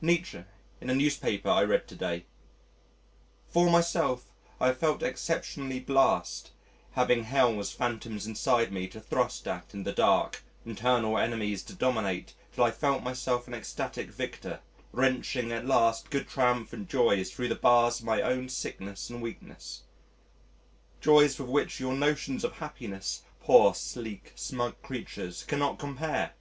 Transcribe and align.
Nietzsche 0.00 0.42
in 0.80 0.90
a 0.90 0.94
newspaper 0.96 1.48
I 1.48 1.62
read 1.62 1.86
to 1.86 1.94
day: 1.94 2.24
"For 3.48 3.70
myself 3.70 4.32
I 4.60 4.66
have 4.66 4.78
felt 4.78 5.00
exceptionally 5.00 5.78
blest 5.78 6.50
having 6.94 7.22
Hell's 7.22 7.70
phantoms 7.70 8.26
inside 8.26 8.72
me 8.72 8.88
to 8.88 9.00
thrust 9.00 9.46
at 9.46 9.72
in 9.74 9.84
the 9.84 9.92
dark, 9.92 10.42
internal 10.64 11.16
enemies 11.16 11.62
to 11.62 11.72
dominate 11.72 12.34
till 12.52 12.64
I 12.64 12.72
felt 12.72 13.04
myself 13.04 13.46
an 13.46 13.54
ecstatic 13.54 14.10
victor, 14.10 14.58
wrenching 14.90 15.52
at 15.52 15.66
last 15.66 16.10
good 16.10 16.26
triumphant 16.26 16.88
joys 16.90 17.30
thro' 17.30 17.46
the 17.46 17.54
bars 17.54 18.00
of 18.00 18.06
my 18.06 18.22
own 18.22 18.48
sickness 18.48 19.08
and 19.08 19.22
weakness 19.22 19.82
joys 21.00 21.38
with 21.38 21.48
which 21.48 21.78
your 21.78 21.94
notions 21.94 22.42
of 22.42 22.54
happiness, 22.54 23.22
poor 23.40 23.72
sleek 23.72 24.32
smug 24.34 24.82
creatures, 24.82 25.44
cannot 25.44 25.78
compare! 25.78 26.32